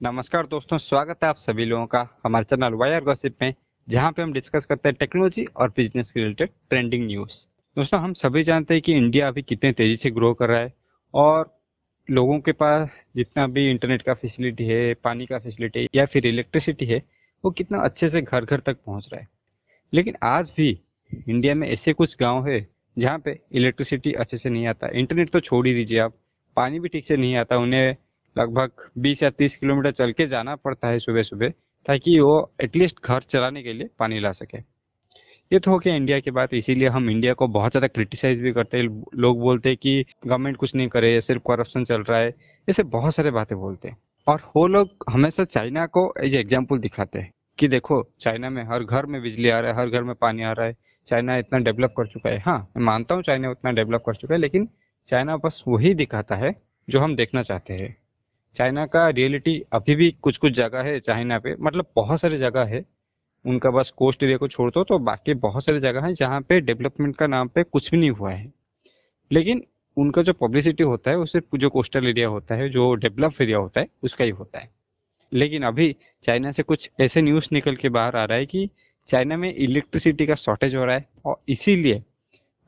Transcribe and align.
नमस्कार 0.00 0.46
दोस्तों, 0.46 0.76
स्वागत 0.78 1.22
है 1.22 1.28
आप 1.28 1.36
सभी 1.36 1.64
लोगों 1.64 1.86
का 1.86 2.00
हमारे 2.24 2.44
चैनल 2.44 2.74
वायर 2.74 3.04
गॉसिप 3.04 3.36
में, 3.42 3.54
जहाँ 3.88 4.10
पे 4.12 4.22
हम 4.22 4.32
डिस्कस 4.32 4.66
करते 4.66 4.88
हैं 4.88 4.96
टेक्नोलॉजी 5.00 5.44
और 5.56 5.68
बिज़नेस 5.76 6.10
के 6.10 6.20
रिलेटेड 6.20 6.50
ट्रेंडिंग 6.70 7.06
न्यूज़। 7.06 7.36
दोस्तों, 7.76 8.00
हम 8.00 8.12
सभी 8.12 8.42
जानते 8.42 8.74
हैं 8.74 8.82
कि 8.82 8.92
इंडिया 8.92 9.28
अभी 9.28 9.42
कितने 9.42 9.72
तेज़ी 9.72 9.96
से 9.96 10.10
ग्रो 10.10 10.32
कर 10.34 10.48
रहा 10.48 10.60
है 10.60 10.72
और 11.14 11.58
लोगों 12.08 12.38
के 12.40 12.52
पास 12.52 13.02
जितना 13.16 13.46
भी 13.46 13.68
इंटरनेट 13.70 14.02
का 14.02 14.14
फैसिलिटी 14.14 14.64
है, 14.64 14.94
पानी 14.94 15.26
का 15.26 15.38
फैसिलिटी 15.38 15.80
है 15.80 15.88
या 15.94 16.06
फिर 16.06 16.26
इलेक्ट्रिसिटी 16.26 16.86
है, 16.86 17.02
वो 17.44 17.50
कितना 17.50 17.78
अच्छे 17.78 18.08
से 18.08 18.22
घर 18.22 18.44
घर 18.44 18.60
तक 18.60 18.76
पहुँच 18.86 19.08
रहा 19.12 19.20
है। 19.20 19.28
लेकिन 19.92 20.16
आज 20.22 20.52
भी 20.56 20.70
इंडिया 21.28 21.54
में 21.54 21.68
ऐसे 21.68 21.92
कुछ 21.92 22.16
गाँव 22.20 22.48
है 22.48 22.66
जहाँ 22.96 23.18
पे 23.18 23.40
इलेक्ट्रिसिटी 23.52 24.12
अच्छे 24.12 24.36
से 24.36 24.50
नहीं 24.50 24.66
आता। 24.66 24.88
इंटरनेट 24.88 25.30
तो 25.30 25.40
छोड़ 25.40 25.66
ही 25.66 25.74
दीजिए 25.74 25.98
आप, 25.98 26.14
पानी 26.56 26.80
भी 26.80 26.88
ठीक 26.88 27.04
से 27.04 27.16
नहीं 27.16 27.36
आता, 27.36 27.56
उन्हें 27.56 27.96
लगभग 28.36 28.88
20 28.98 29.22
या 29.22 29.30
30 29.32 29.56
किलोमीटर 29.56 29.90
चल 29.92 30.12
के 30.12 30.26
जाना 30.26 30.56
पड़ता 30.56 30.88
है 30.88 30.98
सुबह 30.98 31.22
सुबह, 31.22 31.48
ताकि 31.86 32.18
वो 32.20 32.52
एटलीस्ट 32.62 33.04
घर 33.04 33.22
चलाने 33.22 33.62
के 33.62 33.72
लिए 33.72 33.88
पानी 33.98 34.20
ला 34.20 34.32
सके। 34.32 34.58
ये 35.50 35.58
तो 35.58 35.70
हो 35.70 35.78
गया 35.78 35.94
इंडिया 35.94 36.18
की 36.20 36.30
बात, 36.30 36.54
इसीलिए 36.54 36.88
हम 36.88 37.10
इंडिया 37.10 37.32
को 37.32 37.46
बहुत 37.48 37.72
ज़्यादा 37.72 37.86
क्रिटिसाइज 37.86 38.40
भी 38.40 38.52
करते 38.52 38.76
हैं। 38.76 39.04
लोग 39.16 39.40
बोलते 39.40 39.68
हैं 39.68 39.78
कि 39.78 40.04
गवर्नमेंट 40.26 40.56
कुछ 40.56 40.74
नहीं 40.74 40.88
करे, 40.88 41.20
सिर्फ़ 41.20 41.42
करप्शन 41.48 41.84
चल 41.84 42.02
रहा 42.02 42.18
है, 42.18 42.34
ऐसे 42.68 42.82
बहुत 42.84 43.14
सारे 43.14 43.30
बातें 43.30 43.56
बोलते 43.58 43.88
हैं। 43.88 43.96
और 44.26 44.40
वो 44.56 44.66
लोग 44.66 45.04
हमेशा 45.10 45.44
चाइना 45.44 45.86
को 45.86 46.12
एज 46.24 46.34
एग्ज़ाम्पल 46.34 46.78
दिखाते 46.78 47.18
हैं 47.18 47.32
कि 47.58 47.68
देखो 47.68 48.02
चाइना 48.20 48.50
में 48.50 48.62
हर 48.64 48.84
घर 48.84 49.06
में 49.06 49.20
बिजली 49.22 49.48
आ 49.48 49.60
रहा 49.60 49.70
है, 49.70 49.76
हर 49.78 49.90
घर 49.90 50.02
में 50.02 50.14
पानी 50.14 50.42
आ 50.42 50.52
रहा 50.52 50.66
है 50.66 50.76
चाइना 51.08 51.36
इतना 51.36 51.58
डेवलप 51.58 51.94
कर 51.96 52.06
चुका 52.06 52.30
है। 52.30 52.38
हाँ 52.38 52.58
मैं 52.76 52.84
मानता 52.84 53.14
हूँ 53.14 53.22
चाइना 53.22 53.50
उतना 53.50 53.70
डेवलप 53.72 54.02
कर 54.06 54.14
चुका 54.14 54.34
है, 54.34 54.40
लेकिन 54.40 54.68
चाइना 55.08 55.36
बस 55.36 55.62
वही 55.68 55.94
दिखाता 55.94 56.36
है 56.36 56.54
जो 56.88 57.00
हम 57.00 57.16
देखना 57.16 57.42
चाहते 57.42 57.74
हैं। 57.74 57.96
चाइना 58.56 58.86
का 58.86 59.08
रियलिटी 59.08 59.60
अभी 59.72 59.94
भी 59.94 60.10
कुछ 60.22 60.36
कुछ 60.36 60.52
जगह 60.52 60.82
है 60.82 60.98
चाइना 61.00 61.38
पे 61.38 61.54
मतलब 61.60 61.86
बहुत 61.96 62.20
सारी 62.20 62.38
जगह 62.38 62.64
है। 62.64 62.84
उनका 63.44 63.70
बस 63.70 63.90
कोस्ट 63.90 64.22
एरिया 64.22 64.38
को 64.38 64.48
छोड़ 64.48 64.70
दो 64.70 64.84
तो 64.84 64.98
बाकी 64.98 65.34
बहुत 65.34 65.64
सारी 65.64 65.80
जगह 65.80 66.06
है 66.06 66.12
जहाँ 66.14 66.40
पे 66.40 66.60
डेवलपमेंट 66.60 67.16
का 67.16 67.26
नाम 67.26 67.48
पे 67.48 67.62
कुछ 67.62 67.90
भी 67.90 67.98
नहीं 67.98 68.10
हुआ 68.10 68.32
है। 68.32 68.52
लेकिन 69.30 69.62
उनका 69.96 70.22
जो 70.22 70.32
पब्लिसिटी 70.32 70.82
होता 70.82 71.10
है 71.10 71.16
वो 71.16 71.26
सिर्फ़ 71.26 71.56
जो 71.56 71.68
कोस्टल 71.70 72.06
एरिया 72.06 72.28
होता 72.28 72.54
है, 72.54 72.68
जो 72.68 72.94
डेवलप 72.94 73.40
एरिया 73.42 73.58
होता 73.58 73.80
है, 73.80 73.86
उसका 74.02 74.24
ही 74.24 74.30
होता 74.30 74.58
है। 74.58 74.68
लेकिन 75.32 75.62
अभी 75.62 75.94
चाइना 76.24 76.50
से 76.52 76.62
कुछ 76.62 76.90
ऐसे 77.00 77.22
न्यूज़ 77.22 77.48
निकल 77.52 77.76
के 77.76 77.88
बाहर 77.88 78.16
आ 78.16 78.24
रहा 78.24 78.38
है 78.38 78.46
कि 78.46 78.68
चाइना 79.08 79.36
में 79.36 79.52
इलेक्ट्रिसिटी 79.54 80.26
का 80.26 80.34
शॉर्टेज 80.34 80.76
हो 80.76 80.84
रहा 80.84 80.96
है 80.96 81.08
और 81.24 81.40
इसीलिए 81.48 82.02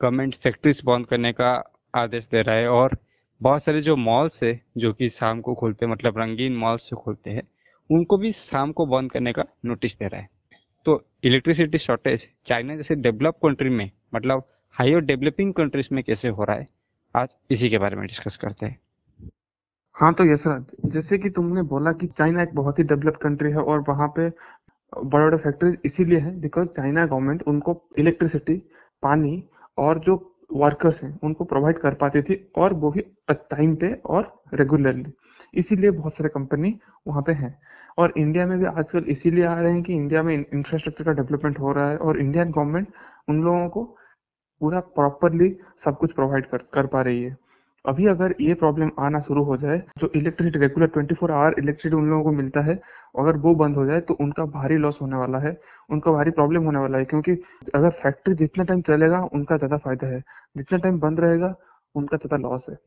गवर्नमेंट 0.01 0.35
फैक्ट्रीज 0.35 0.81
बंद 0.85 1.05
करने 1.05 1.31
का 1.33 1.51
आदेश 1.95 2.27
दे 2.27 2.41
रहा 2.41 2.55
है 2.55 2.67
और 2.67 2.97
बहुत 3.41 3.63
सारे 3.63 3.81
जो 3.81 3.95
मॉल्स 3.95 4.43
है, 4.43 4.59
जो 4.77 4.91
कि 4.93 5.09
शाम 5.09 5.41
को 5.41 5.53
खोलते 5.55 5.85
हैं 5.85 5.91
मतलब 5.91 6.17
रंगीन 6.17 6.55
मॉल्स 6.57 6.89
जो 6.89 6.97
खोलते 6.97 7.29
हैं, 7.29 7.43
उनको 7.89 8.17
भी 8.17 8.31
शाम 8.31 8.71
को 8.71 8.85
बंद 8.85 9.11
करने 9.11 9.33
का 9.33 9.45
नोटिस 9.65 9.97
दे 9.99 10.07
रहा 10.07 10.21
है। 10.21 10.29
तो 10.85 11.03
इलेक्ट्रिसिटी 11.23 11.77
शॉर्टेज 11.77 12.27
चाइना 12.45 12.75
जैसे 12.75 12.95
डेवलप 12.95 13.39
कंट्री 13.43 13.69
में 13.69 13.89
मतलब 14.15 14.43
हायर 14.75 14.99
डेवलपिंग 15.01 15.53
कंट्रीज़ 15.53 15.89
में 15.91 16.03
कैसे 16.03 16.27
हो 16.27 16.43
रहा 16.43 16.57
है, 16.57 16.67
आज 17.15 17.35
इसी 17.51 17.69
के 17.69 17.77
बारे 17.77 17.95
में 17.95 18.05
डिस्कस 18.07 18.37
करते 18.37 18.65
हैं। 18.65 18.79
हाँ 19.95 20.13
तो 20.13 20.25
यशराज 20.25 20.75
जैसे 20.85 21.17
कि 21.17 21.29
तुमने 21.29 21.61
बोला 21.61 21.91
कि 21.91 22.07
चाइना 22.07 22.41
एक 22.43 22.53
बहुत 22.55 22.79
ही 22.79 22.83
डेवलप 22.83 23.15
कंट्री 23.15 23.51
है 23.51 23.57
और 23.57 23.83
वहाँ 23.89 24.07
पे 24.07 24.29
बड़े 24.93 25.25
बड़े 25.25 25.37
फैक्ट्रीज 25.37 25.77
इसीलिए 25.85 26.19
है 26.19 26.39
बिकॉज़ 26.39 26.67
चाइना 26.67 27.05
गवर्नमेंट 27.05 27.43
उनको 27.43 27.81
इलेक्ट्रिसिटी 27.99 28.55
पानी 29.03 29.43
और 29.77 29.99
जो 29.99 30.15
वर्कर्स 30.49 31.03
हैं 31.03 31.19
उनको 31.23 31.43
प्रोवाइड 31.45 31.77
कर 31.77 31.93
पाती 31.93 32.21
थी 32.21 32.35
और 32.57 32.73
वो 32.73 32.91
भी 32.91 33.01
टाइम 33.29 33.75
पे 33.75 33.91
और 34.05 34.31
रेगुलरली 34.53 35.11
इसीलिए 35.53 35.91
बहुत 35.91 36.15
सारे 36.15 36.29
कंपनी 36.29 36.73
वहाँ 37.07 37.21
पे 37.21 37.31
हैं। 37.33 37.57
और 37.97 38.13
इंडिया 38.17 38.45
में 38.47 38.57
भी 38.59 38.65
आजकल 38.65 39.05
इसीलिए 39.09 39.45
आ 39.45 39.59
रहे 39.59 39.71
हैं 39.71 39.81
कि 39.83 39.93
इंडिया 39.93 40.23
में 40.23 40.33
इंफ्रास्ट्रक्चर 40.35 41.03
का 41.03 41.11
डेवलपमेंट 41.11 41.59
हो 41.59 41.71
रहा 41.71 41.89
है 41.89 41.97
और 41.97 42.19
इंडियन 42.19 42.51
गवर्नमेंट 42.51 42.87
उन 43.29 43.43
लोगों 43.43 43.69
को 43.69 43.83
पूरा 44.61 44.79
प्रॉपरली 44.79 45.55
सब 45.77 45.97
कुछ 45.97 46.13
प्रोवाइड 46.13 46.45
कर, 46.45 46.57
कर 46.57 46.87
पा 46.87 47.01
रही 47.01 47.23
है। 47.23 47.37
अभी 47.85 48.05
अगर 48.07 48.35
ये 48.41 48.53
प्रॉब्लम 48.53 48.89
आना 48.99 49.19
शुरू 49.19 49.43
हो 49.43 49.57
जाए, 49.57 49.77
जो 49.97 50.11
इलेक्ट्रिसिटी 50.15 50.59
रेगुलर 50.59 50.87
24 50.87 51.31
आवर 51.31 51.55
इलेक्ट्रिसिटी 51.59 51.95
उन 51.95 52.09
लोगों 52.09 52.23
को 52.23 52.31
मिलता 52.31 52.61
है 52.61 52.75
अगर 53.19 53.37
वो 53.37 53.53
बंद 53.55 53.75
हो 53.75 53.85
जाए 53.85 54.01
तो 54.01 54.13
उनका 54.21 54.45
भारी 54.45 54.77
लॉस 54.77 55.01
होने 55.01 55.15
वाला 55.15 55.39
है, 55.39 55.57
उनका 55.89 56.11
भारी 56.11 56.31
प्रॉब्लम 56.31 56.63
होने 56.63 56.79
वाला 56.79 56.97
है, 56.97 57.05
क्योंकि 57.05 57.31
अगर 57.75 57.89
फैक्ट्री 57.91 58.35
जितना 58.35 58.63
टाइम 58.63 58.81
चलेगा, 58.81 59.21
उनका 59.33 59.57
ज़्यादा 59.57 59.77
फ़ायदा 59.77 60.07
है। 60.07 60.23
जितना 60.57 60.77
टाइम 60.77 60.99
बंद 60.99 61.19
रहेगा, 61.19 61.55
उनका 61.95 62.17
ज़्यादा 62.17 62.37
लॉस 62.49 62.69
है। 62.69 62.77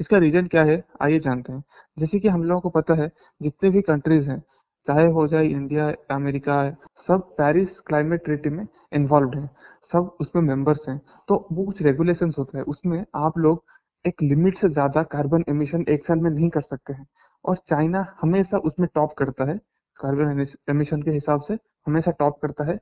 इसका 0.00 0.18
रीजन 0.18 0.46
क्या 0.46 0.62
है? 0.64 0.82
आइए 1.02 1.18
जानते 1.18 1.52
हैं। 1.52 1.62
जैसे 1.98 2.18
कि 2.20 2.28
हम 2.28 2.44
लोगों 2.44 2.60
को 2.60 2.70
पता 2.70 2.94
है, 2.94 3.10
जितने 3.40 3.70
भी 3.70 3.82
कंट्रीज़ 3.82 4.30
हैं, 4.30 4.42
चाहे 4.86 5.06
हो 5.06 5.26
जाए 5.26 5.46
इंडिया 5.46 5.86
अमेरिका 6.10 6.56
सब 6.96 7.20
पेरिस 7.38 7.80
क्लाइमेट 7.80 8.24
ट्रीटी 8.24 8.50
में 8.50 8.66
इन्वॉल्व 8.94 9.38
हैं। 9.38 9.50
सब 9.82 10.16
उसमें 10.20 10.42
मेंबर्स 10.42 10.88
हैं। 10.88 11.00
तो 11.28 11.46
वो 11.52 11.64
कुछ 11.64 11.82
रेगुलेशंस 11.82 12.38
होता 12.38 12.58
है, 12.58 12.64
उसमें 12.64 13.04
आप 13.16 13.38
लोग 13.38 13.64
एक 14.04 14.22
लिमिट 14.22 14.56
से 14.56 14.68
ज़्यादा 14.68 15.02
कार्बन 15.04 15.44
एमिशन 15.48 15.84
एक 15.88 16.04
साल 16.04 16.18
में 16.18 16.30
नहीं 16.30 16.48
कर 16.50 16.60
सकते 16.62 16.92
हैं। 16.92 17.06
और 17.44 17.56
चाइना 17.58 18.04
हमेशा 18.20 18.58
उसमें 18.60 18.88
टॉप 18.94 19.12
करता 19.18 19.44
है 19.44 19.56
कार्बन 19.96 20.44
एमिशन 20.70 21.02
के 21.02 21.10
हिसाब 21.10 21.40
से 21.40 21.54
हमेशा 21.86 22.10
टॉप 22.12 22.38
करता 22.42 22.64
है। 22.64 22.78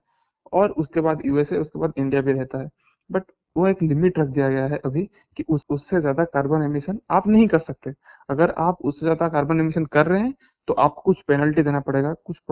और 0.53 0.71
उसके 0.73 1.01
बाद 1.01 1.21
यूएसए 1.27 1.59
उसके 1.59 1.79
बाद 1.79 1.93
इंडिया 1.99 2.21
भी 2.23 2.33
रहता 2.33 2.59
है। 2.59 2.69
बट 3.11 3.23
वो 3.57 3.67
एक 3.69 3.83
लिमिट 3.83 4.19
रख 4.19 4.29
दिया 4.29 4.49
गया 4.49 4.67
है 4.67 4.79
अभी 4.85 5.03
कि 5.37 5.45
उस, 5.45 5.65
उससे 5.71 6.01
ज़्यादा 6.01 6.25
कार्बन 6.27 6.63
एमिशन 6.63 6.99
आप 7.11 7.27
नहीं 7.29 7.47
कर 7.49 7.59
सकते। 7.61 7.93
अगर 8.29 8.51
आप 8.59 8.79
उससे 8.83 9.01
ज़्यादा 9.01 9.29
कार्बन 9.31 9.61
एमिशन 9.61 9.85
कर 9.89 10.07
रहे 10.07 10.21
हैं 10.21 10.35
तो 10.69 10.75
आपको 10.77 11.03
कुछ 11.03 11.23
पेनल्टी 11.25 11.63
देना 11.63 11.81
पड़ेगा, 11.83 12.13
कुछ 12.17 12.43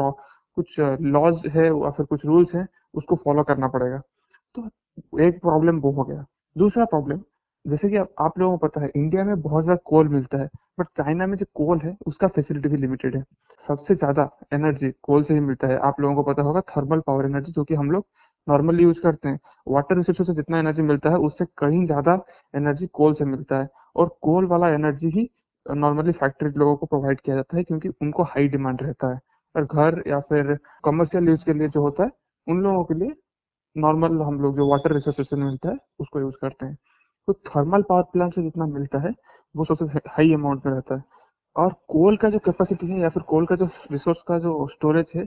कुछ 0.57 0.79
लॉज 0.81 1.47
है 1.49 1.67
या 1.67 1.91
फिर 1.91 2.07
कुछ 2.07 2.25
रूल्स 2.27 2.55
है, 2.57 2.67
उसको 2.95 3.17
फॉलो 3.17 3.43
करना 3.45 3.69
पड़ेगा। 3.69 4.01
तो 4.55 5.21
एक 5.21 5.41
प्रॉब्लम 5.43 5.79
वो 5.81 5.91
हो 5.93 6.05
गया। 6.05 6.25
दूसरा 6.57 6.85
प्रॉब्लम 6.87 7.21
जैसे 7.65 7.89
कि 7.89 7.97
आप, 7.97 8.39
लोगों 8.39 8.57
को 8.59 8.67
पता 8.67 8.81
है 8.81 8.91
इंडिया 8.97 9.25
में 9.25 9.41
बहुत 9.43 9.65
ज़्यादा 9.65 9.81
कोल 9.87 10.09
मिलता 10.09 10.39
है 10.39 10.49
बट 10.79 10.87
चाइना 10.97 11.27
में 11.27 11.37
जो 11.37 11.47
कोल 11.55 11.79
है 11.81 11.95
उसका 12.07 12.29
फैसिलिटी 12.29 12.69
भी 12.69 12.77
लिमिटेड 12.77 13.17
है। 13.17 13.23
सबसे 13.61 13.95
ज़्यादा 13.95 14.29
एनर्जी 14.53 14.91
कोल 15.03 15.23
से 15.23 15.35
ही 15.35 15.41
मिलता 15.41 15.67
है। 15.67 15.77
आप 15.81 16.01
लोगों 16.01 16.15
को 16.15 16.23
पता 16.23 16.43
होगा 16.43 16.61
थर्मल 16.71 17.01
पावर 17.07 17.25
एनर्जी 17.25 17.53
जो 17.53 17.65
कि 17.65 17.75
हम 17.75 17.91
लोग 17.91 18.07
नॉर्मली 18.47 18.83
यूज़ 18.83 19.01
करते 19.03 19.29
हैं। 19.29 19.39
वाटर 19.69 19.97
रिसोर्सेज 19.97 20.27
से 20.27 20.35
जितना 20.35 20.59
एनर्जी 20.59 20.83
मिलता 20.83 21.11
है 21.11 21.17
उससे 21.21 21.45
कहीं 21.59 21.85
ज़्यादा 21.87 22.19
एनर्जी 22.55 22.87
कोल 22.93 23.13
से 23.15 23.25
मिलता 23.25 23.59
है। 23.61 23.69
और 23.97 24.17
कोल 24.23 24.47
वाला 24.47 24.69
एनर्जी 24.71 25.09
ही 25.11 25.29
नॉर्मली 25.67 26.13
फैक्ट्री 26.13 26.49
लोगों 26.51 26.77
को 26.77 26.87
प्रोवाइड 26.87 27.21
किया 27.21 27.37
जाता 27.37 27.57
है 27.57 27.63
क्योंकि 27.65 27.89
उनको 28.03 28.23
हाई 28.25 28.49
डिमांड 28.49 28.83
रहता 28.83 29.13
है। 29.15 29.21
और 29.55 29.65
घर 29.65 30.03
या 30.09 30.21
फिर 30.23 30.57
कमर्शियल 30.85 31.29
यूज़ 31.29 31.45
के 31.45 31.53
लिए 31.53 31.69
जो 31.69 31.83
होता 31.83 32.05
है 32.05 32.11
उन 32.47 32.63
लोगों 32.63 32.85
के 32.85 32.95
लिए 32.95 33.15
नॉर्मल 33.77 34.21
हम 34.23 34.41
लोग 34.41 34.57
जो 34.57 34.69
वाटर 34.71 34.93
रिसोर्सेज 34.93 35.27
से 35.27 35.37
मिलता 35.37 35.71
है 35.71 35.77
उसको 36.01 36.21
यूज़ 36.21 36.37
करते 36.41 36.67
हैं। 36.67 36.77
तो 37.29 37.33
थर्मल 37.47 37.83
पावर 37.83 38.03
प्लांट 38.13 38.35
से 38.35 38.43
जितना 38.43 38.67
मिलता 38.69 38.99
है, 38.99 39.15
वो 39.55 39.65
सबसे 39.65 39.85
हाई 40.11 40.33
अमाउंट 40.35 40.67
में 40.67 40.73
रहता 40.73 40.95
है। 40.97 41.03
और 41.57 41.73
कोल 41.89 42.17
का 42.17 42.29
जो 42.31 42.39
कैपेसिटी 42.41 42.87
है 42.89 43.01
या 43.01 43.09
फिर 43.09 43.23
कोल 43.25 43.47
का 43.47 43.57
जो 43.57 43.67
रिसोर्स 43.93 44.23
का 44.29 44.39
जो 44.41 44.67
स्टोरेज 44.69 45.13
है, 45.17 45.23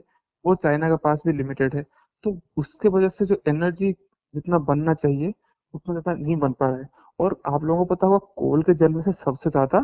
वो 0.46 0.56
चाइना 0.58 0.90
के 0.90 0.96
पास 1.04 1.24
भी 1.28 1.34
लिमिटेड 1.34 1.76
है। 1.76 1.84
तो 2.24 2.38
उसके 2.58 2.90
वजह 2.90 3.08
से 3.10 3.26
जो 3.26 3.42
एनर्जी 3.50 3.92
जितना 4.34 4.58
बनना 4.62 4.94
चाहिए, 4.96 5.34
उतना 5.74 5.94
ज़्यादा 5.94 6.18
नहीं 6.18 6.36
बन 6.38 6.52
पा 6.54 6.68
रहा 6.68 6.78
है। 6.78 6.90
और 7.20 7.40
आप 7.48 7.64
लोगों 7.64 7.86
को 7.86 7.96
पता 7.96 8.08
होगा 8.08 8.18
कोल 8.38 8.62
के 8.64 8.74
जलने 8.76 9.02
से 9.02 9.12
सबसे 9.14 9.50
ज़्यादा 9.50 9.80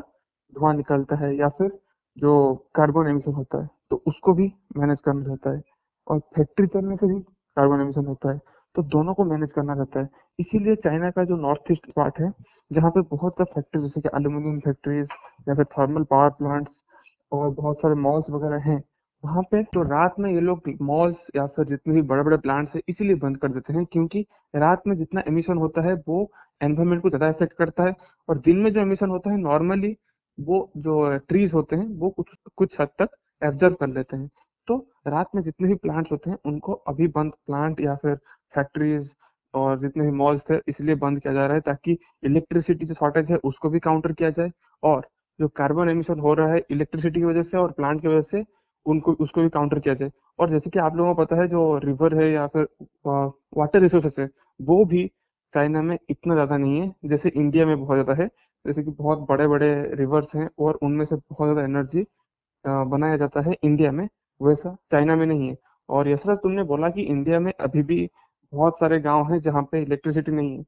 धुआँ 0.53 0.73
निकलता 0.75 1.15
है 1.17 1.35
या 1.37 1.47
फिर 1.49 1.71
जो 2.17 2.33
कार्बन 2.75 3.09
एमिशन 3.09 3.33
होता 3.33 3.61
है 3.61 3.69
तो 3.91 4.01
उसको 4.07 4.33
भी 4.33 4.51
मैनेज 4.77 5.01
करना 5.01 5.23
रहता 5.27 5.55
है। 5.55 5.61
और 6.07 6.19
फैक्ट्री 6.35 6.67
चलने 6.67 6.95
से 6.95 7.07
भी 7.07 7.19
कार्बन 7.57 7.81
एमिशन 7.81 8.05
होता 8.05 8.31
है 8.31 8.39
तो 8.75 8.83
दोनों 8.85 9.13
को 9.13 9.23
मैनेज 9.25 9.53
करना 9.53 9.73
रहता 9.73 9.99
है। 9.99 10.09
इसीलिए 10.39 10.75
चाइना 10.77 11.09
का 11.11 11.23
जो 11.25 11.35
नॉर्थ 11.37 11.71
ईस्ट 11.71 11.91
पार्ट 11.93 12.19
है, 12.19 12.31
जहाँ 12.71 12.91
पे 12.91 13.01
बहुत 13.07 13.33
सारे 13.33 13.51
फैक्ट्रीज 13.53 13.83
जैसे 13.83 14.01
कि 14.01 14.09
अल्यूमिनियम 14.09 14.59
फैक्ट्रीज 14.61 15.09
या 15.47 15.53
फिर 15.55 15.65
थर्मल 15.71 16.03
पावर 16.05 16.29
प्लांट्स 16.37 16.83
और 17.31 17.49
बहुत 17.51 17.79
सारे 17.79 17.95
मॉल्स 17.97 18.29
वगैरह 18.31 18.61
हैं, 18.63 18.81
वहाँ 19.23 19.41
पे 19.51 19.61
तो 19.65 19.81
रात 19.83 20.15
में 20.19 20.29
ये 20.31 20.39
लोग 20.41 20.69
मॉल्स 20.83 21.27
या 21.35 21.45
फिर 21.47 21.65
जितने 21.65 21.93
भी 21.93 22.01
बड़े 22.03 22.23
बड़े 22.23 22.37
प्लांट्स 22.39 22.75
है, 22.75 22.81
इसीलिए 22.89 23.15
बंद 23.17 23.37
कर 23.37 23.51
देते 23.51 23.73
हैं, 23.73 23.85
क्योंकि 23.85 24.25
रात 24.53 24.83
में 24.87 24.95
जितना 24.95 25.23
एमिशन 25.27 25.57
होता 25.57 25.81
है, 25.81 25.93
वो 25.97 26.31
एनवायरमेंट 26.61 27.01
को 27.01 27.09
ज़्यादा 27.09 27.27
इफ़ेक्ट 27.29 27.53
करता 27.57 27.83
है 27.83 27.95
और 28.29 28.37
दिन 28.39 28.57
में 28.57 28.69
जो 28.71 28.81
एमिशन 28.81 29.09
होता 29.09 29.31
है 29.31 29.37
नॉर्मली 29.39 29.95
वो 30.37 30.69
जो 30.77 31.17
ट्रीज 31.19 31.53
होते 31.53 31.75
हैं, 31.75 31.87
वो 31.89 32.09
कुछ 32.11 32.35
कुछ 32.57 32.79
हद 32.81 32.89
तक 32.99 33.09
एब्जर्व 33.41 33.73
कर 33.75 33.87
लेते 33.89 34.17
हैं। 34.17 34.29
तो 34.71 34.77
रात 35.07 35.29
में 35.35 35.41
जितने 35.41 35.67
भी 35.67 35.75
प्लांट्स 35.77 36.11
होते 36.11 36.29
हैं, 36.29 36.37
उनको 36.45 36.73
अभी 36.73 37.07
बंद 37.09 37.33
प्लांट 37.47 37.81
या 37.81 37.95
फिर 37.97 38.15
फैक्ट्रीज 38.53 39.15
और 39.53 39.77
जितने 39.79 40.03
भी 40.03 40.11
मॉल्स 40.13 40.49
थे, 40.49 40.59
इसलिए 40.67 40.95
बंद 40.97 41.19
किया 41.19 41.33
जा 41.33 41.45
रहा 41.45 41.55
है 41.55 41.61
ताकि 41.61 41.97
इलेक्ट्रिसिटी 42.23 42.85
जो 42.85 42.93
शॉर्टेज 42.95 43.31
है, 43.31 43.37
उसको 43.43 43.69
भी 43.69 43.79
काउंटर 43.81 44.11
किया 44.13 44.29
जाए 44.31 44.51
और 44.83 45.07
जो 45.39 45.47
कार्बन 45.55 45.89
एमिशन 45.89 46.19
हो 46.19 46.33
रहा 46.33 46.53
है 46.53 46.61
इलेक्ट्रिसिटी 46.71 47.19
की 47.19 47.25
वजह 47.25 47.41
से 47.43 47.57
और 47.57 47.71
प्लांट 47.71 48.01
की 48.01 48.07
वजह 48.07 48.21
से 48.21 48.43
उनको, 48.85 49.11
उसको 49.13 49.41
भी 49.41 49.49
काउंटर 49.49 49.79
किया 49.79 49.93
जाए। 49.95 50.11
और 50.39 50.49
जैसे 50.49 50.69
कि 50.69 50.79
आप 50.79 50.95
लोगों 50.95 51.13
को 51.15 51.23
पता 51.23 51.35
है, 51.35 51.47
जो 51.47 51.77
रिवर 51.79 52.15
है 52.15 52.31
या 52.31 52.45
फिर 52.47 52.67
वाटर 53.07 53.79
रिसोर्सेस 53.81 54.19
है, 54.19 54.29
वो 54.59 54.85
भी 54.85 55.09
चाइना 55.53 55.81
में 55.81 55.97
इतना 56.09 56.33
ज़्यादा 56.33 56.57
नहीं 56.57 56.79
है, 56.81 56.93
जैसे 57.05 57.29
इंडिया 57.31 57.65
में 57.65 57.79
बहुत 57.79 57.97
ज़्यादा 57.97 58.21
है। 58.23 58.27
जैसे 58.65 58.83
कि 58.83 58.91
बहुत 58.91 59.27
बड़े 59.29 59.47
बड़े 59.47 59.73
रिवर्स 59.95 60.35
हैं 60.35 60.49
और 60.59 60.79
उनमें 60.83 61.05
से 61.05 61.15
बहुत 61.15 61.47
ज़्यादा 61.47 61.63
एनर्जी 61.63 62.05
बनाया 62.65 63.15
जाता 63.17 63.41
है 63.41 63.55
इंडिया 63.63 63.91
में। 63.91 64.07
वैसा 64.41 64.75
चाइना 64.91 65.15
में 65.15 65.25
नहीं 65.25 65.49
है। 65.49 65.55
और 65.89 66.09
यशराज 66.09 66.37
तुमने 66.37 66.63
बोला 66.65 66.89
कि 66.89 67.01
इंडिया 67.03 67.39
में 67.39 67.51
अभी 67.59 67.83
भी 67.83 68.09
बहुत 68.53 68.79
सारे 68.79 68.99
गाँव 69.01 69.31
हैं 69.31 69.39
जहाँ 69.41 69.63
पे 69.71 69.81
इलेक्ट्रिसिटी 69.81 70.31
नहीं 70.31 70.57
है। 70.57 70.63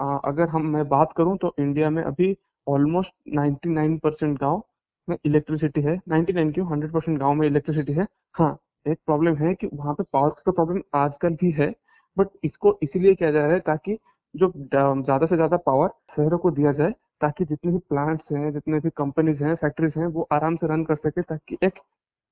आ, 0.00 0.16
अगर 0.18 0.48
हम 0.50 0.66
मैं 0.68 0.88
बात 0.88 1.12
करूँ 1.16 1.36
तो 1.38 1.54
इंडिया 1.60 1.90
में 1.90 2.02
अभी 2.04 2.36
ऑलमोस्ट 2.66 3.14
99 3.36 3.98
परसेंट 4.00 4.38
गाँव 4.40 4.62
में 5.08 5.16
इलेक्ट्रिसिटी 5.26 5.80
है। 5.82 5.96
99 6.10 6.52
क्यों? 6.52 6.66
100 6.68 6.92
परसेंट 6.92 7.18
गाँव 7.20 7.34
में 7.34 7.46
इलेक्ट्रिसिटी 7.46 7.92
है। 7.92 8.06
हाँ 8.34 8.56
एक 8.86 8.98
प्रॉब्लम 9.06 9.36
है 9.36 9.54
कि 9.54 9.68
वहाँ 9.74 9.94
पे 9.94 10.04
पावर 10.12 10.30
का 10.46 10.52
प्रॉब्लम 10.52 10.82
आजकल 10.94 11.34
भी 11.42 11.50
है 11.52 11.74
बट 12.16 12.28
इसको 12.44 12.78
इसीलिए 12.82 13.14
किया 13.14 13.30
जा 13.30 13.44
रहा 13.46 13.54
है 13.54 13.60
ताकि 13.62 13.98
जो 14.34 14.52
ज़्यादा 14.56 15.26
से 15.26 15.36
ज़्यादा 15.36 15.56
पावर 15.66 15.88
शहरों 16.16 16.38
को 16.38 16.50
दिया 16.50 16.72
जाए 16.72 16.90
ताकि 17.20 17.44
जितने 17.44 17.72
भी 17.72 17.78
प्लांट्स 17.90 18.32
हैं 18.32 18.50
जितने 18.50 18.80
भी 18.80 18.90
कंपनीज़ 18.96 19.44
हैं 19.44 19.54
फैक्ट्रीज 19.56 19.94
हैं 19.98 20.06
वो 20.08 20.28
आराम 20.32 20.54
से 20.56 20.66
रन 20.66 20.84
कर 20.84 20.94
सके 20.96 21.22
ताकि 21.24 21.58
एक 21.64 21.78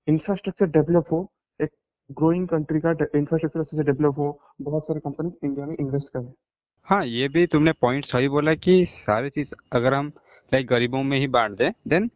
इंफ्रास्ट्रक्चर 0.08 0.66
डेवलप 0.66 1.04
हो, 1.12 1.18
एक 1.60 1.70
ग्रोइंग 2.10 2.46
कंट्री 2.48 2.80
का 2.80 2.90
इंफ्रास्ट्रक्चर 2.90 3.60
अच्छे 3.60 3.76
से 3.76 3.82
डेवलप 3.82 4.18
हो, 4.18 4.38
बहुत 4.62 4.86
सारे 4.86 5.00
कंपनीज़ 5.00 5.36
इंडिया 5.44 5.66
में 5.66 5.76
इन्वेस्ट 5.80 6.08
करें। 6.08 6.32
हाँ 6.88 7.04
ये 7.06 7.28
भी 7.28 7.46
तुमने 7.46 7.72
पॉइंट 7.72 8.04
सही 8.04 8.28
बोला 8.28 8.54
कि 8.54 8.84
सारी 8.86 9.30
चीज़ 9.30 9.52
अगर 9.72 9.94
हम 9.94 10.12
लाइक 10.52 10.66
गरीबों 10.66 11.02
में 11.02 11.18
ही 11.18 11.26
बांट 11.26 11.56
दें 11.58 11.70
देन 11.88 12.10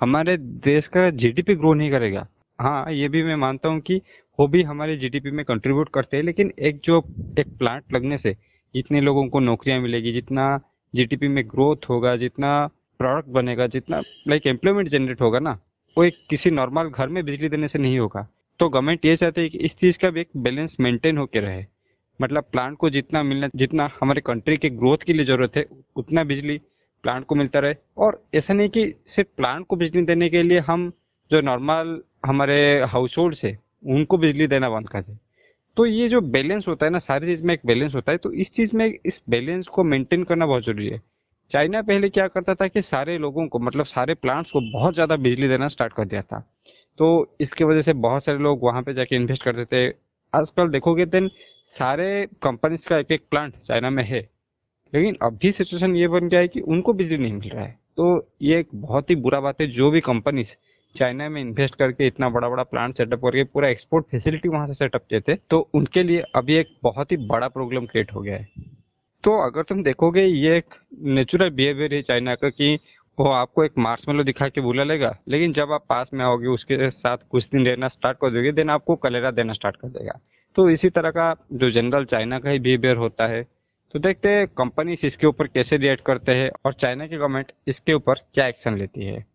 हमारे 0.00 0.36
देश 0.36 0.88
का 0.88 1.08
जीडीपी 1.12 1.54
ग्रो 1.54 1.72
नहीं 1.74 1.90
करेगा। 1.90 2.26
हाँ 2.58 2.92
ये 2.92 3.08
भी 3.08 3.22
मैं 3.22 3.36
मानता 3.36 3.68
हूँ 3.68 3.80
कि 3.80 4.00
वो 4.38 4.46
भी 4.48 4.62
हमारे 4.62 4.96
जीडीपी 4.96 5.30
में 5.30 5.44
कंट्रीब्यूट 5.44 5.88
करते 5.94 6.16
हैं, 6.16 6.24
लेकिन 6.24 6.52
एक 6.58 6.80
जो, 6.84 7.02
एक 7.38 7.56
प्लांट 7.58 7.92
लगने 7.92 8.18
से 8.18 8.36
जितने 8.74 9.00
लोगों 9.00 9.28
को 9.28 9.40
नौकरियाँ 9.40 9.80
मिलेगी, 9.80 10.12
जितना 10.12 10.60
जीडीपी 10.94 11.28
में 11.28 11.44
ग्रोथ 11.46 11.88
होगा, 11.90 12.16
जितना 12.16 12.66
प्रोडक्ट 13.00 13.28
बनेगा, 13.28 13.66
जितना 13.66 14.00
लाइक 14.28 14.46
एम्प्लॉयमेंट 14.46 14.88
जनरेट 14.88 15.20
होगा 15.20 15.38
ना। 15.38 15.58
वो 15.98 16.04
एक 16.04 16.14
किसी 16.30 16.50
नॉर्मल 16.50 16.84
घर 16.84 17.08
में 17.08 17.24
बिजली 17.24 17.48
देने 17.48 17.68
से 17.68 17.78
नहीं 17.78 17.98
होगा। 17.98 18.28
तो 18.58 18.68
गवर्नमेंट 18.68 19.04
ये 19.04 19.16
चाहते 19.16 19.40
है 19.40 19.48
कि 19.48 19.58
इस 19.58 19.76
चीज़ 19.76 19.98
का 19.98 20.10
भी 20.10 20.20
एक 20.20 20.28
बैलेंस 20.36 20.76
मेंटेन 20.80 21.18
होकर 21.18 21.40
रहे। 21.42 21.64
मतलब 22.22 22.44
प्लांट 22.52 22.76
को 22.76 22.90
जितना 22.90 23.22
मिलना, 23.22 23.48
जितना 23.56 23.90
हमारे 24.00 24.20
कंट्री 24.20 24.56
के 24.56 24.70
ग्रोथ 24.70 24.98
के 24.98 25.12
लिए 25.12 25.24
ज़रूरत 25.24 25.56
है, 25.56 25.66
उतना 25.96 26.24
बिजली 26.24 26.60
प्लांट 27.02 27.24
को 27.24 27.34
मिलता 27.34 27.58
रहे। 27.58 27.74
और 27.96 28.24
ऐसा 28.34 28.54
नहीं 28.54 28.68
कि 28.68 28.94
सिर्फ़ 29.06 29.36
प्लांट 29.36 29.66
को 29.66 29.76
बिजली 29.76 30.02
देने 30.02 30.28
के 30.28 30.42
लिए 30.42 30.58
हम 30.58 30.92
जो 31.30 31.40
नॉर्मल 31.40 32.02
हमारे 32.26 32.82
हाउस 32.82 33.18
होल्ड 33.18 33.36
है, 33.44 33.58
उनको 33.86 34.18
बिजली 34.18 34.46
देना 34.46 34.70
बंद 34.70 34.88
कर 34.88 35.00
दे। 35.00 35.18
तो 35.76 35.86
ये 35.86 36.08
जो 36.08 36.20
बैलेंस 36.20 36.68
होता 36.68 36.86
है 36.86 36.92
ना, 36.92 36.98
सारी 36.98 37.26
चीज़ 37.26 37.42
में 37.42 37.54
एक 37.54 37.60
बैलेंस 37.66 37.94
होता 37.94 38.12
है। 38.12 38.18
तो 38.18 38.32
इस 38.32 38.52
चीज़ 38.52 38.76
में 38.76 38.98
इस 39.06 39.22
बैलेंस 39.30 39.66
को 39.66 39.84
मेंटेन 39.84 40.24
करना 40.24 40.46
बहुत 40.46 40.64
ज़रूरी 40.64 40.88
है। 40.88 41.02
चाइना 41.50 41.82
पहले 41.82 42.08
क्या 42.10 42.26
करता 42.28 42.54
था 42.54 42.66
कि 42.68 42.82
सारे 42.82 43.16
लोगों 43.18 43.46
को 43.48 43.58
मतलब 43.58 43.84
सारे 43.86 44.14
प्लांट्स 44.14 44.50
को 44.50 44.60
बहुत 44.72 44.94
ज़्यादा 44.94 45.16
बिजली 45.18 45.48
देना 45.48 45.68
स्टार्ट 45.68 45.92
कर 45.92 46.04
दिया 46.04 46.22
था। 46.22 46.38
तो 46.98 47.36
इसकी 47.40 47.64
वजह 47.64 47.80
से 47.80 47.92
बहुत 48.00 48.24
सारे 48.24 48.38
लोग 48.38 48.64
वहाँ 48.64 48.82
पे 48.82 48.94
जाके 48.94 49.16
इन्वेस्ट 49.16 49.42
करते 49.42 49.64
थे। 49.66 49.88
आजकल 50.32 50.68
देखोगे 50.68 51.06
देन 51.06 51.30
सारे 51.72 52.26
कंपनीज़ 52.42 52.88
का 52.88 52.98
एक 52.98 53.12
एक 53.12 53.22
प्लांट 53.30 53.56
चाइना 53.58 53.90
में 53.90 54.04
है। 54.04 54.20
लेकिन 54.92 55.16
अभी 55.22 55.52
सिचुएशन 55.52 55.96
ये 55.96 56.08
बन 56.08 56.28
गया 56.28 56.40
है 56.40 56.48
कि 56.48 56.60
उनको 56.62 56.92
बिजली 56.92 57.16
नहीं 57.18 57.32
मिल 57.32 57.50
रहा 57.50 57.64
है। 57.64 57.78
तो 57.96 58.26
ये 58.42 58.58
एक 58.60 58.68
बहुत 58.74 59.10
ही 59.10 59.16
बुरा 59.16 59.40
बात 59.40 59.60
है, 59.60 59.66
जो 59.68 59.90
भी 59.90 60.00
कंपनीज़ 60.02 60.54
चाइना 60.94 61.28
में 61.28 61.40
इन्वेस्ट 61.40 61.74
करके 61.74 62.06
इतना 62.06 62.28
बड़ा 62.28 62.48
बड़ा 62.48 62.62
प्लांट 62.64 62.94
सेटअप 62.94 63.20
करके 63.20 63.44
पूरा 63.44 63.68
एक्सपोर्ट 63.68 64.06
फैसिलिटी 64.06 64.48
वहाँ 64.48 64.66
से 64.66 64.74
सेटअप 64.74 65.04
किए 65.10 65.20
थे 65.20 65.34
तो 65.50 65.58
उनके 65.74 66.02
लिए 66.02 66.22
अभी 66.36 66.54
एक 66.54 66.68
बहुत 66.82 67.12
ही 67.12 67.16
बड़ा 67.26 67.48
प्रॉब्लम 67.48 67.86
क्रिएट 67.86 68.12
हो 68.14 68.20
गया 68.20 68.36
है। 68.36 68.48
तो 69.24 69.38
अगर 69.38 69.62
तुम 69.62 69.82
देखोगे, 69.82 70.22
ये 70.22 70.56
एक 70.56 70.64
नेचुरल 71.02 71.50
बिहेवियर 71.50 71.94
है 71.94 72.02
चाइना 72.02 72.34
का 72.34 72.48
कि 72.48 72.78
वो 73.20 73.30
आपको 73.30 73.64
एक 73.64 73.72
मार्स 73.78 74.08
में 74.08 74.24
दिखा 74.24 74.48
के 74.48 74.60
बुला 74.60 74.84
लेगा। 74.84 75.18
लेकिन 75.28 75.52
जब 75.52 75.72
आप 75.72 75.84
पास 75.88 76.10
में 76.14 76.24
आओगे, 76.24 76.46
उसके 76.46 76.90
साथ 76.90 77.18
कुछ 77.30 77.48
दिन 77.48 77.66
रहना 77.66 77.88
स्टार्ट 77.88 78.16
कर 78.16 78.30
दोगे 78.30 78.52
देन 78.52 78.70
आपको 78.70 78.96
कलेरा 78.96 79.30
देना 79.30 79.52
स्टार्ट 79.52 79.76
कर 79.76 79.88
देगा। 79.88 80.20
तो 80.56 80.70
इसी 80.70 80.90
तरह 80.90 81.10
का 81.10 81.34
जो 81.52 81.70
जनरल 81.70 82.04
चाइना 82.04 82.38
का 82.38 82.50
ही 82.50 82.58
बिहेवियर 82.58 82.96
होता 82.96 83.26
है। 83.26 83.46
तो 83.92 83.98
देखते 83.98 84.28
हैं 84.28 84.48
कंपनी 84.48 84.92
इसके 84.92 85.26
ऊपर 85.26 85.46
कैसे 85.46 85.76
रिएक्ट 85.76 86.04
करते 86.04 86.32
हैं 86.32 86.50
और 86.66 86.72
चाइना 86.72 87.06
की 87.06 87.16
गवर्नमेंट 87.16 87.52
इसके 87.68 87.92
ऊपर 87.92 88.14
क्या 88.14 88.46
एक्शन 88.46 88.78
लेती 88.78 89.04
है। 89.04 89.26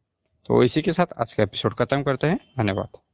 तो 0.46 0.64
इसी 0.64 0.82
के 0.82 0.92
साथ 0.92 1.06
आज 1.22 1.34
का 1.34 1.44
एपिसोड 1.44 1.74
खत्म 1.74 2.04
करते 2.04 2.28
हैं। 2.28 2.40
धन्यवाद। 2.58 3.00